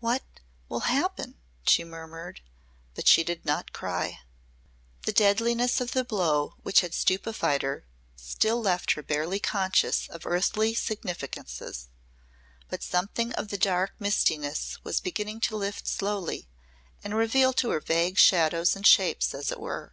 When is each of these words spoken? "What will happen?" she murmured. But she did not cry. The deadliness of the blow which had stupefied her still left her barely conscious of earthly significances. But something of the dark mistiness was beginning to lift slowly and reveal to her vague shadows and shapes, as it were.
"What 0.00 0.22
will 0.70 0.84
happen?" 0.88 1.34
she 1.66 1.84
murmured. 1.84 2.40
But 2.94 3.06
she 3.06 3.22
did 3.22 3.44
not 3.44 3.74
cry. 3.74 4.20
The 5.04 5.12
deadliness 5.12 5.82
of 5.82 5.92
the 5.92 6.02
blow 6.02 6.54
which 6.62 6.80
had 6.80 6.94
stupefied 6.94 7.60
her 7.60 7.86
still 8.16 8.58
left 8.62 8.92
her 8.92 9.02
barely 9.02 9.38
conscious 9.38 10.08
of 10.08 10.24
earthly 10.24 10.72
significances. 10.74 11.88
But 12.70 12.82
something 12.82 13.34
of 13.34 13.48
the 13.48 13.58
dark 13.58 13.92
mistiness 13.98 14.82
was 14.82 14.98
beginning 14.98 15.40
to 15.40 15.56
lift 15.58 15.86
slowly 15.86 16.48
and 17.04 17.14
reveal 17.14 17.52
to 17.52 17.68
her 17.68 17.80
vague 17.80 18.16
shadows 18.16 18.76
and 18.76 18.86
shapes, 18.86 19.34
as 19.34 19.52
it 19.52 19.60
were. 19.60 19.92